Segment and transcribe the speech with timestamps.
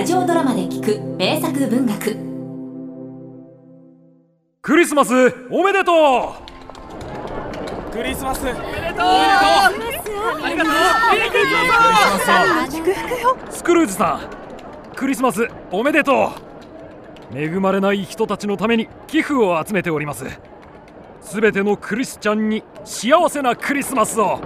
[0.00, 2.16] ラジオドラマで聞く名作文学。
[4.62, 5.12] クリスマス
[5.50, 5.92] おめでと
[6.38, 7.92] う。
[7.92, 8.40] クリスマス。
[8.40, 9.04] おめでとう。
[9.04, 9.70] あ
[10.48, 10.74] りがとう。
[12.70, 16.32] 祝福よスクルージさんクリスマスおめでと
[17.34, 17.38] う。
[17.38, 20.24] 恵まれない人たちのために寄付を集めております。
[21.20, 24.40] すべてのクリスチャンに幸せなクリスマスを。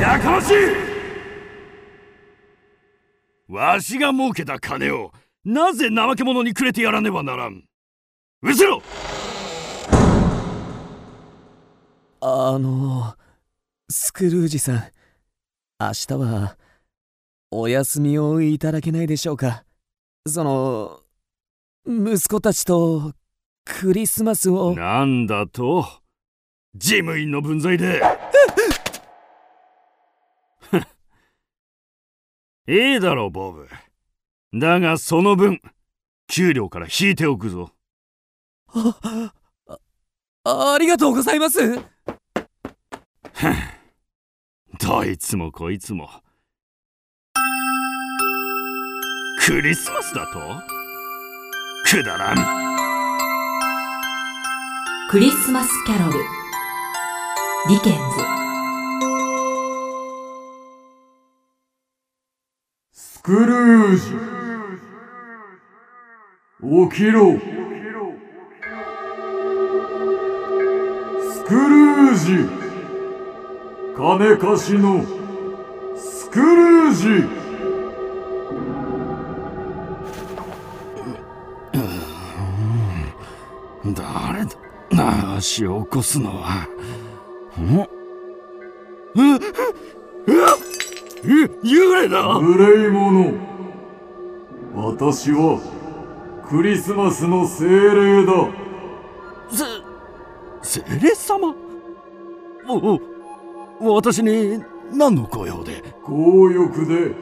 [0.00, 0.97] やかましい
[3.48, 5.10] わしが儲けた金を
[5.42, 7.64] なぜ怠け者にくれてやらねばならん。
[8.42, 8.82] うせろ！
[12.20, 13.14] あの
[13.88, 14.74] スクルージさん
[15.80, 16.58] 明日は
[17.50, 19.64] お休みをいただけないでしょうか。
[20.26, 21.00] その
[21.86, 23.14] 息子たちと
[23.64, 24.74] クリスマスを。
[24.74, 25.86] なんだと？
[26.76, 28.02] 事務員の分際で
[32.70, 33.66] ええだろうボブ。
[34.52, 35.62] だがその分
[36.26, 37.70] 給料から引いておくぞ。
[38.74, 39.32] あ
[40.44, 41.80] あありがとうございます。
[44.78, 46.10] どいつもこいつも。
[49.46, 50.38] クリスマスだと？
[51.90, 52.36] くだらん。
[55.10, 56.18] クリスマスキャロル。
[57.70, 57.98] ディケンズ
[63.28, 64.00] クルージ
[66.62, 67.38] 起きろ。
[71.30, 72.48] スクルージ。
[73.94, 75.04] 金貸しの。
[75.94, 77.28] スクルージ。
[83.94, 84.46] 誰
[84.96, 85.36] だ？
[85.36, 86.66] 足を起こすのは。
[87.60, 87.76] ん？
[89.14, 89.40] うっ
[91.24, 92.38] 幽霊だ。
[92.40, 93.34] 無礼者。
[94.74, 95.58] 私は
[96.48, 98.32] クリスマスの精霊だ。
[100.62, 101.54] せ精霊様？
[103.80, 104.62] お私に
[104.92, 105.82] 何の御用で？
[106.06, 107.14] 強欲で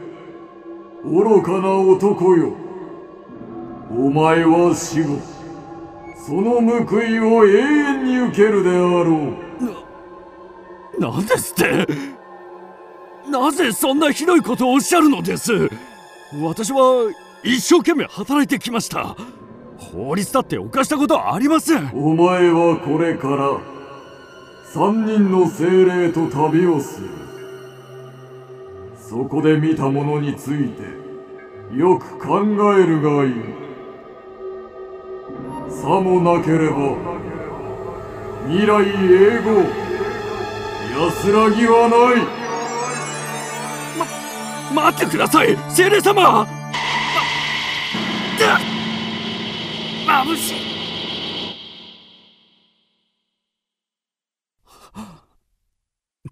[1.05, 2.53] 愚かな男よ。
[3.91, 5.19] お前は死後
[6.27, 9.05] その報いを永遠に受けるであろ
[10.99, 11.01] う。
[11.01, 12.16] な、なんですって？
[13.39, 15.71] なぜそんなひどいことをおっしゃるのです？
[16.43, 17.13] 私は
[17.45, 19.17] 一生懸命働いてきました。
[19.79, 21.91] 法律だって犯したことはありません。
[21.95, 23.61] お前はこれから
[24.73, 27.09] 三人の精霊と旅をする。
[28.99, 30.83] そこで見たものについて
[31.77, 32.41] よく考
[32.77, 33.35] えるがいい。
[35.71, 36.97] さもなければ
[38.49, 39.87] 未来永劫
[40.99, 41.97] 安らぎはな
[42.43, 42.46] い。
[44.75, 46.47] 待ってください精霊様。
[50.07, 50.57] ま眩しい。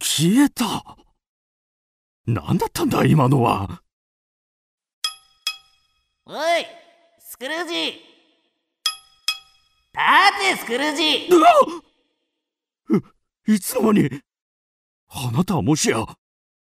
[0.00, 0.97] 消えた。
[2.27, 3.83] 何だったんだ今のは。
[6.27, 6.66] おい
[7.19, 8.03] スクルージ立
[10.41, 11.28] てスクルージ
[13.47, 14.22] いつの間に？
[15.09, 16.06] あなたはもしや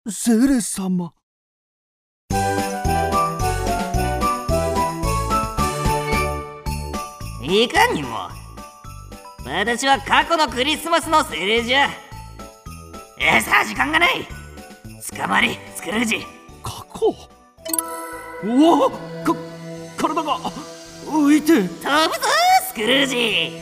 [0.08, 1.12] 精霊様
[7.52, 8.30] いかにも。
[9.44, 11.90] 私は過去のクリスマスの精霊じゃ
[13.18, 14.26] えさあ時間がない。
[15.14, 16.18] 捕まりスクルージ
[16.62, 17.14] 過去？
[18.44, 18.90] うわ！
[18.90, 19.34] か
[19.98, 20.38] 体が。
[21.06, 21.52] 浮いて。
[21.52, 21.78] 飛ぶぞ
[22.68, 23.60] スクルージ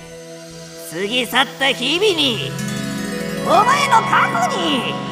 [0.91, 2.50] 過ぎ去った日々に。
[3.47, 5.09] お前の過去に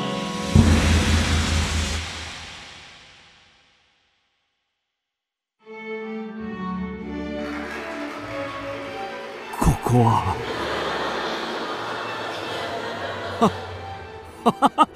[9.88, 10.37] ここは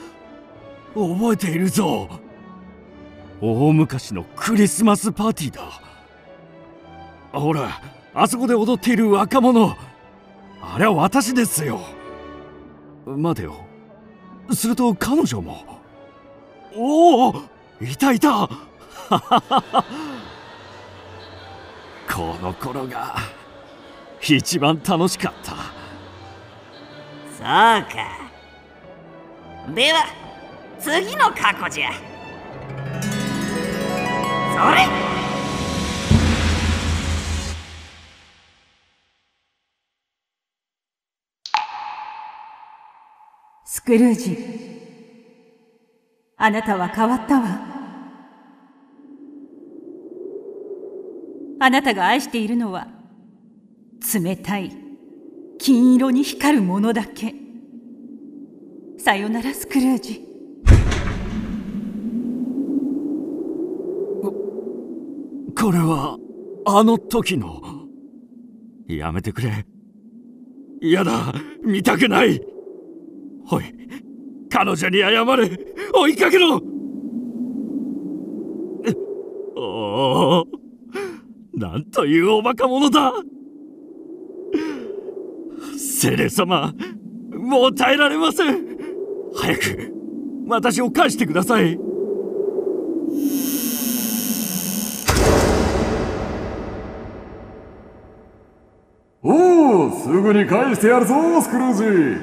[0.95, 2.11] 覚えているぞ。
[3.41, 5.63] 大昔のクリスマスパーティーだ。
[7.33, 7.81] ほら
[8.13, 9.75] あそこで踊っている若者。
[10.61, 11.81] あれは私ですよ。
[13.07, 13.65] 待てよ。
[14.53, 15.81] すると彼女も。
[16.77, 17.43] おお
[17.81, 18.47] いたいた。
[22.13, 23.42] この頃が。
[24.25, 25.53] 一番楽しかった。
[27.33, 27.83] そうか。
[29.75, 30.05] では
[30.79, 31.91] 次の過去じゃ。
[34.55, 34.87] それ。
[43.65, 44.39] スクルージ。
[46.37, 47.73] あなたは変わったわ。
[51.59, 53.02] あなたが愛しているのは
[54.15, 54.77] 冷たい。
[55.59, 57.35] 金色に光るものだけ。
[58.99, 60.29] さよならスクルージ。
[65.55, 66.19] これは
[66.67, 67.61] あの時の。
[68.89, 69.65] やめてくれ。
[70.81, 71.33] 嫌だ
[71.65, 72.41] 見たくない。
[73.51, 73.65] おい
[74.51, 75.59] 彼女に謝れ
[75.95, 76.61] 追いかけろ。
[79.57, 80.47] おお
[81.55, 83.13] なんというおバカ者だ。
[86.03, 86.75] 精霊様
[87.31, 88.77] もう耐えられません。
[89.37, 89.93] 早く
[90.49, 91.79] 私を返してください。
[99.23, 102.21] おおすぐに返してやるぞスクルージ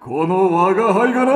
[0.00, 1.32] この我が輩がな。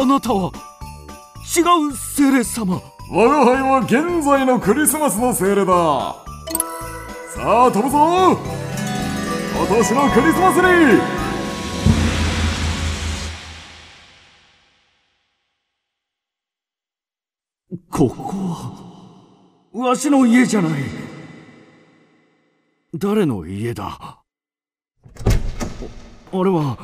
[0.00, 0.52] あなたは
[1.56, 6.16] 違う精霊様我が輩は現在のクリスマスの精霊だ。
[7.34, 8.36] さあ飛ぶぞ
[9.54, 11.00] 今年のクリスマスに。
[17.88, 18.14] ここ
[19.72, 20.82] はわしの家じゃない。
[22.92, 23.84] 誰の家だ？
[24.00, 24.18] あ
[26.32, 26.76] あれは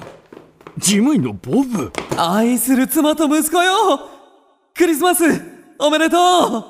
[0.79, 1.93] 事務員のボブ。
[2.17, 4.09] 愛する妻と息子よ。
[4.75, 5.52] クリスマス
[5.85, 6.65] おめでとう。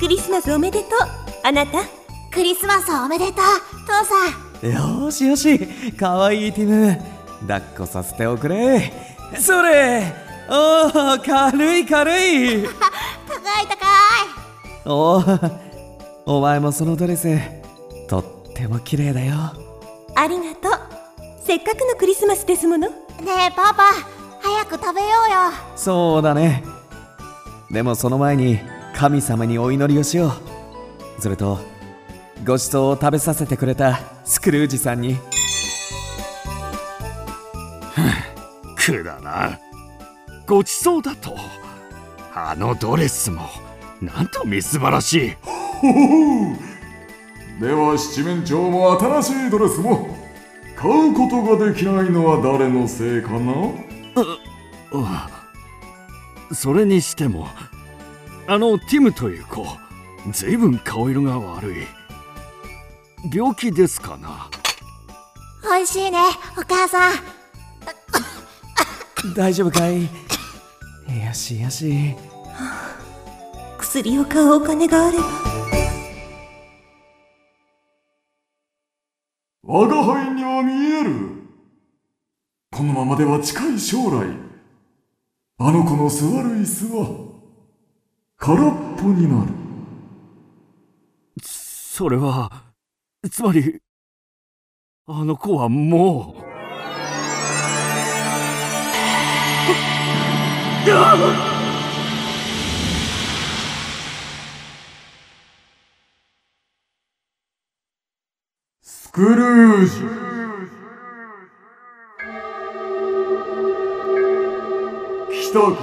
[0.00, 0.98] クリスマスおめでとう。
[1.44, 1.78] あなた？
[2.32, 3.34] クリスマスおめでとう。
[3.86, 4.70] 父さん。
[5.04, 5.92] よしよし。
[5.92, 7.00] かわいいティム。
[7.42, 8.92] 抱っこさせておくれ。
[9.38, 10.12] それ。
[10.48, 12.64] おお軽い軽い。
[12.64, 12.72] 高い
[13.68, 14.86] 高い。
[14.86, 15.22] お
[16.26, 17.28] おお前もそのドレス。
[18.08, 18.24] とっ
[18.54, 19.36] ても綺麗だよ。
[20.16, 20.72] ありがとう。
[21.46, 22.88] せっかくのクリスマスですもの。
[22.88, 22.96] ね
[23.52, 23.84] えパパ
[24.42, 25.36] 早く食べようよ。
[25.76, 26.64] そうだね。
[27.70, 28.58] でもその前に
[28.94, 30.32] 神様にお祈りをしよ
[31.18, 31.22] う。
[31.22, 31.58] それと
[32.44, 35.16] ごちそうを食べさせてくれたスクルージさんに。
[38.76, 39.58] くだな
[40.46, 41.36] ごちそうだと。
[42.34, 43.42] あのドレスも。
[44.00, 45.36] なんとみすばらしい。
[45.42, 46.56] ほほほ
[47.60, 50.16] では七面鳥も新しいドレスも。
[50.74, 53.89] 買うことができないのは誰のせいかな？
[56.52, 57.46] それにしても
[58.46, 59.64] あのティムという子
[60.32, 61.86] ずいぶん顔色が悪い。
[63.32, 64.50] 病気ですかな？
[65.62, 66.18] 美味しいね
[66.58, 67.12] お母さん。
[69.34, 70.02] 大丈夫かい？
[70.04, 70.08] よ
[71.32, 72.14] しよし、
[72.54, 72.96] は
[73.76, 75.24] あ、薬を買うお金があれば。
[79.62, 81.39] 我が輩には見える
[82.80, 84.26] このままでは近い将来。
[85.58, 87.08] あの子の座る椅子は
[88.38, 89.52] 空っぽになる。
[91.42, 92.50] それは
[93.30, 93.82] つまり
[95.06, 96.42] あの子はもう。
[108.80, 110.39] スクルージ
[115.52, 115.76] か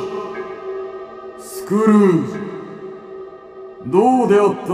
[1.40, 2.28] スクルー
[3.86, 4.68] ジどうであった？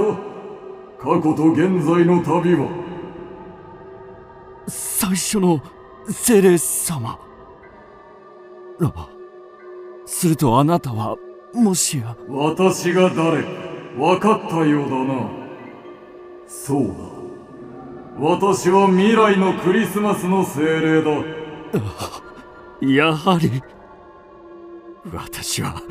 [1.04, 2.68] 過去と現在の旅は？
[4.68, 5.62] 最初の
[6.10, 7.20] 精霊様。
[8.82, 9.10] あ
[10.06, 11.16] するとあなたは
[11.54, 12.16] もしや。
[12.28, 13.50] 私が誰か？
[13.98, 15.30] 分かったようだな。
[16.48, 16.94] そうだ。
[18.20, 21.12] 私は未来のクリスマスの精霊だ。
[22.82, 23.62] やはり
[25.12, 25.82] 私は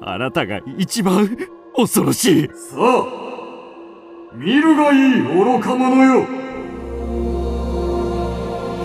[0.00, 1.36] あなたが一番
[1.76, 2.48] 恐ろしい。
[2.48, 3.06] さあ
[4.34, 6.26] 見るがいい愚か者よ。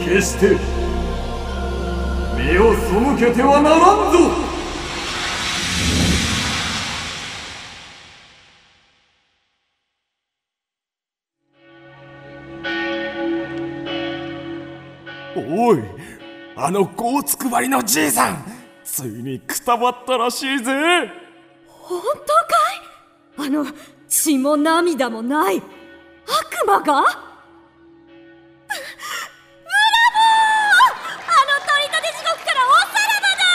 [0.04, 0.58] 決して
[2.38, 2.74] 目を
[3.18, 3.78] 背けてはなら
[4.10, 4.48] んぞ。
[15.36, 15.84] おい
[16.56, 18.57] あのゴーツくばりのじいさん
[18.98, 20.74] ついにくたばったらしいぜ。
[21.68, 23.48] 本当かい？
[23.48, 23.63] あの
[24.10, 25.58] 血も涙もない。
[25.58, 25.63] 悪
[26.66, 26.84] 魔が？
[26.84, 27.06] ブラボー！
[31.13, 33.46] あの取り立て地獄からおさらばだ！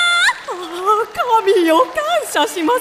[0.79, 1.11] あ
[1.51, 1.91] 神よ感
[2.31, 2.81] 謝します。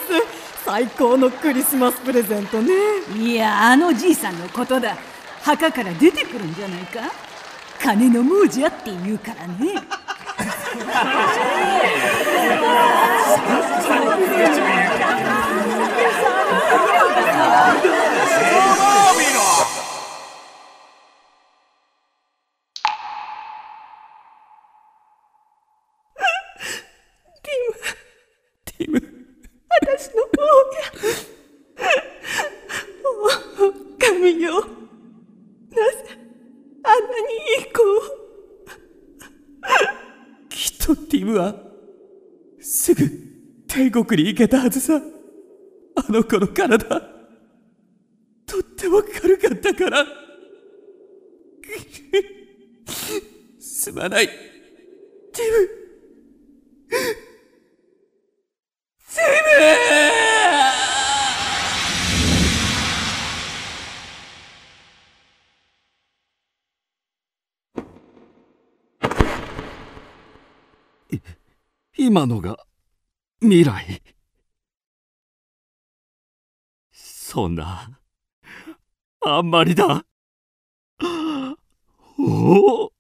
[0.64, 2.76] 最高のクリスマスプレゼントね。
[3.18, 4.96] いやあのじいさんのことだ。
[5.42, 7.12] 墓から出てくるんじゃないか？
[7.82, 9.82] 金の亡者って言うからね
[10.72, 29.02] ティム
[29.82, 30.82] 私の方が
[33.04, 34.72] お神よなぜ
[36.84, 38.22] あんなにいい子を
[40.50, 41.56] きっとティムは
[42.60, 43.02] すぐ
[43.82, 45.02] 天国に行けたはずさ。
[45.96, 46.78] あの子の体。
[48.46, 50.06] とっても軽かったから。
[53.60, 54.28] すまない。
[54.28, 55.68] ティム
[59.16, 72.60] ティ今のが
[73.44, 74.02] 未来。
[76.94, 78.00] そんな
[79.26, 80.06] あんまりだ。
[82.20, 82.92] おお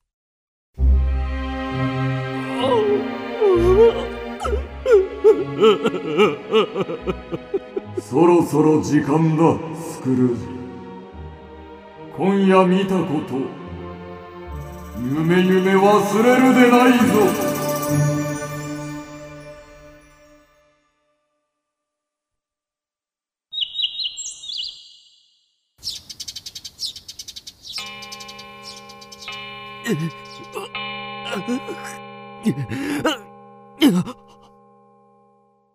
[8.01, 10.47] そろそろ時間だスクルージ
[12.17, 13.35] 今夜見たこと
[14.99, 17.50] 夢夢忘れるでないぞ。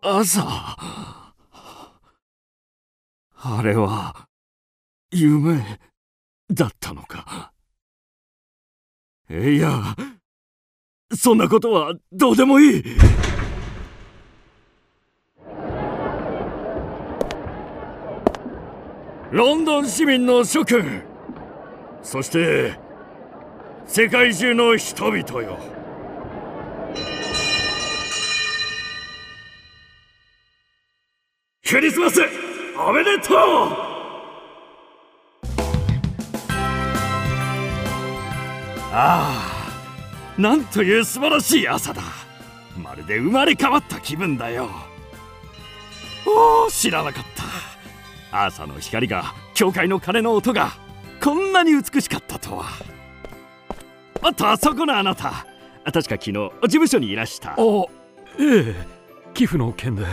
[0.01, 0.41] 朝。
[3.39, 4.27] あれは
[5.11, 5.79] 夢
[6.51, 7.51] だったのか。
[9.29, 9.95] いや
[11.13, 12.83] そんなことはどうでもいい。
[19.31, 21.03] ロンドン市民の諸君。
[22.01, 22.79] そして
[23.87, 25.57] 世界中の人々よ。
[31.65, 32.21] クリスマス
[32.77, 33.37] おめでとう。
[38.99, 39.31] あ
[40.37, 42.01] あなんという素晴らしい朝だ。
[42.77, 44.69] まるで生まれ変わった気分だよ。
[46.25, 47.23] おお知らなかっ
[48.31, 48.45] た。
[48.45, 50.73] 朝の光が教会の鐘の音が
[51.23, 52.65] こんなに美しかったとは。
[54.27, 55.45] あとあそこのあなた。
[55.85, 57.51] 確か昨日事務所にいらした。
[57.51, 57.55] あ
[58.37, 58.75] ええ
[59.33, 60.03] 寄付の件で。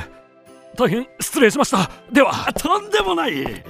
[0.77, 1.91] 大変失礼しました。
[2.13, 2.53] では。
[2.55, 3.65] とんでもない。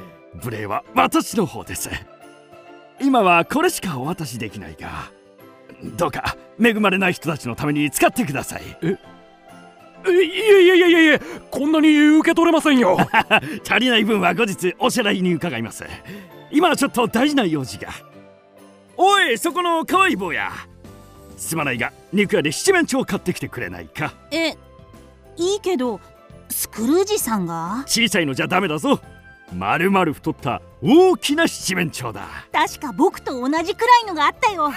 [0.44, 1.88] 無礼は私の方です。
[3.00, 5.10] 今はこれしかお渡しできないが。
[5.96, 8.62] どうか恵まれない人たちのために使ってください。
[8.82, 11.20] えいえいえいえいえいえ
[11.50, 12.98] こんなに受け取れませんよ。
[13.66, 15.84] 足りない分は後日お支払いに伺います。
[16.50, 17.88] 今はちょっと大事な用事が
[18.96, 20.52] おいそこの可愛い坊や。
[21.36, 24.14] すまないが肉屋で七面鳥を買ってきてくれないか。
[24.30, 24.50] え
[25.36, 26.00] いいけど
[26.48, 27.82] スクルージさんが？
[27.86, 29.00] 小さいのじゃダメだぞ。
[29.52, 32.22] まるまる太った大きな七面鳥だ。
[32.52, 34.72] 確か僕と同じくらいのがあったよ。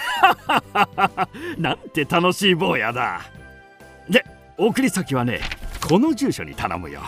[1.58, 3.22] なんて楽しい坊やだ。
[4.10, 4.26] で
[4.58, 5.42] 送り先はね
[5.88, 7.02] この住所に頼むよ。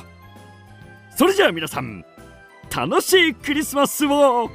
[1.15, 2.05] それじゃあ皆さん
[2.75, 4.49] 楽しいクリスマスを。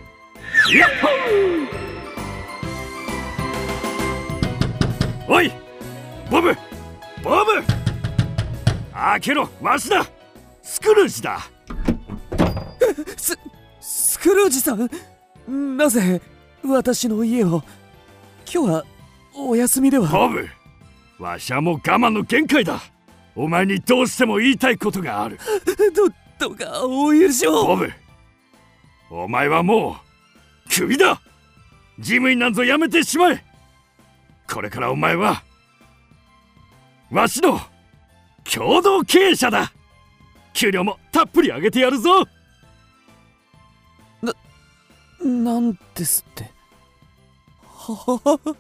[0.73, 1.84] やっほー
[5.27, 5.51] おい
[6.31, 6.55] ボブ
[7.23, 7.63] ボブ
[8.93, 10.07] 開けろわしだ。
[10.63, 11.41] スクルージだ。
[13.17, 13.39] ス
[13.81, 16.21] スクルージさんなぜ
[16.65, 17.63] 私の家を？
[18.53, 18.85] 今日は
[19.35, 20.09] お休みでは。
[20.09, 20.49] ボブ
[21.19, 22.81] わしはもう我慢の限界だ。
[23.35, 25.39] お前にどうしても言いたいことがある。
[26.39, 27.67] どどうかお許しを。
[27.67, 27.91] ボブ
[29.11, 29.97] お前はも
[30.67, 31.21] うクビだ。
[31.99, 33.45] 事務員なんぞやめてしまえ
[34.49, 35.43] これからお前は
[37.11, 37.61] わしの
[38.45, 39.73] 共同経営者だ。
[40.53, 42.25] 給料もたっぷり上げてやるぞ。
[44.23, 44.33] な
[45.25, 46.51] なんですって。
[47.63, 48.57] は は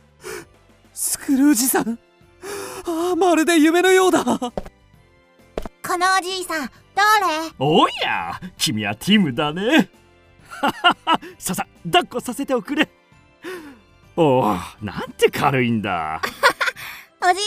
[0.92, 1.98] スクルージさん。
[2.86, 4.24] ああまるで夢のようだ。
[4.24, 9.90] このおじいさん誰おや君はティムだね。
[11.38, 12.88] ささ抱っこさせておくれ
[14.16, 16.20] おおなんて軽いんだ。
[17.20, 17.42] おじい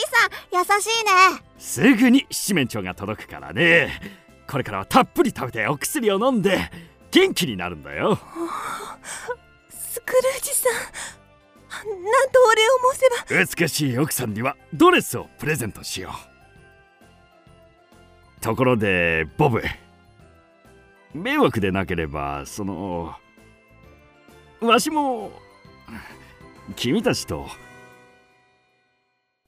[0.51, 1.43] さん優しいね。
[1.57, 4.01] すぐに七面鳥が届くからね。
[4.49, 6.71] これからはたっぷり食べてお薬を飲んで
[7.11, 8.19] 元気になるんだよ。
[9.69, 10.73] スクルージさん
[11.87, 13.45] なんとお礼を申せば。
[13.45, 16.11] 美しい奥さんにはドレスをプレゼントしよ
[18.39, 18.41] う。
[18.41, 19.61] ところでボブ。
[21.13, 23.15] 迷惑でなければその
[24.61, 25.31] わしも
[26.75, 27.47] 君たちと。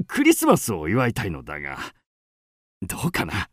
[0.08, 1.78] クリスマスを祝いたいのだが
[2.82, 3.50] どうかな？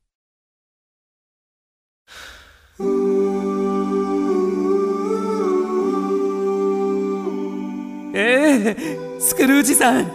[8.15, 10.07] ええスクルージさん。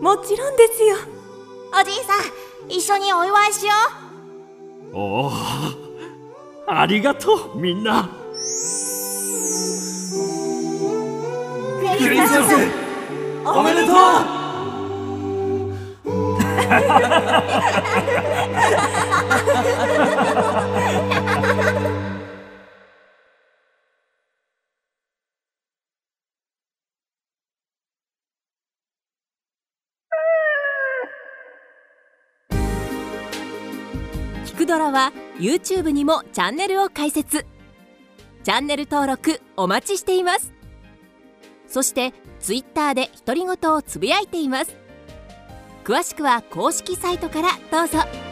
[0.00, 0.96] もちろんですよ。
[1.78, 3.72] おじいさん一緒にお祝いしよ
[4.92, 4.96] う。
[4.96, 5.32] おお
[6.66, 8.08] ありがとうみんな。
[11.98, 12.85] クリスマス
[13.48, 13.96] おめでとう。
[34.56, 37.46] クドラは YouTube にもチャンネルを開設。
[38.42, 40.52] チャンネル登録お待ちしています。
[41.68, 44.76] そして Twitter で独り言をつぶやいています
[45.84, 48.25] 詳しくは公式サイトからどうぞ。